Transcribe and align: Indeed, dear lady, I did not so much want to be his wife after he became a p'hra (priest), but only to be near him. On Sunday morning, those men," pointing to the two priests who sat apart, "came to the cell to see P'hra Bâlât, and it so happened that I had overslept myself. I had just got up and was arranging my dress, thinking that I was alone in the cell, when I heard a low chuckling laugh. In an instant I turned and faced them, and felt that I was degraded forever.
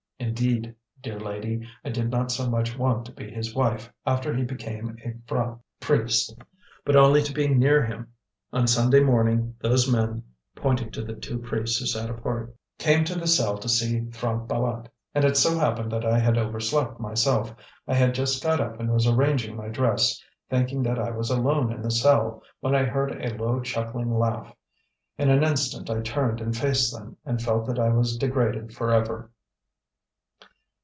Indeed, 0.31 0.75
dear 1.01 1.19
lady, 1.19 1.67
I 1.83 1.89
did 1.89 2.09
not 2.11 2.31
so 2.31 2.47
much 2.49 2.77
want 2.77 3.05
to 3.05 3.11
be 3.11 3.29
his 3.31 3.53
wife 3.55 3.91
after 4.05 4.33
he 4.35 4.43
became 4.43 4.97
a 5.03 5.13
p'hra 5.27 5.59
(priest), 5.79 6.35
but 6.85 6.95
only 6.95 7.21
to 7.23 7.33
be 7.33 7.47
near 7.47 7.83
him. 7.85 8.07
On 8.53 8.65
Sunday 8.67 8.99
morning, 9.01 9.55
those 9.61 9.91
men," 9.91 10.23
pointing 10.55 10.89
to 10.91 11.03
the 11.03 11.15
two 11.15 11.39
priests 11.39 11.79
who 11.79 11.85
sat 11.87 12.09
apart, 12.09 12.55
"came 12.77 13.03
to 13.05 13.15
the 13.17 13.25
cell 13.27 13.57
to 13.57 13.67
see 13.67 13.99
P'hra 14.11 14.47
Bâlât, 14.47 14.85
and 15.15 15.25
it 15.25 15.37
so 15.37 15.57
happened 15.57 15.91
that 15.91 16.05
I 16.05 16.19
had 16.19 16.37
overslept 16.37 16.99
myself. 16.99 17.53
I 17.87 17.95
had 17.95 18.13
just 18.15 18.41
got 18.43 18.61
up 18.61 18.79
and 18.79 18.91
was 18.93 19.07
arranging 19.07 19.57
my 19.57 19.67
dress, 19.69 20.23
thinking 20.51 20.81
that 20.83 20.99
I 20.99 21.09
was 21.11 21.29
alone 21.31 21.73
in 21.73 21.81
the 21.81 21.91
cell, 21.91 22.41
when 22.61 22.73
I 22.75 22.83
heard 22.85 23.11
a 23.11 23.35
low 23.35 23.59
chuckling 23.59 24.13
laugh. 24.13 24.55
In 25.17 25.29
an 25.31 25.43
instant 25.43 25.89
I 25.89 26.01
turned 26.01 26.41
and 26.41 26.55
faced 26.55 26.93
them, 26.93 27.17
and 27.25 27.41
felt 27.41 27.65
that 27.67 27.79
I 27.79 27.89
was 27.89 28.17
degraded 28.17 28.73
forever. 28.73 29.31